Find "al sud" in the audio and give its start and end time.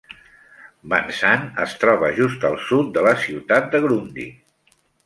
2.51-2.91